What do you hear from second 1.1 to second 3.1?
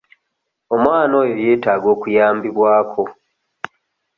oyo yeetaaga okuyambibwako.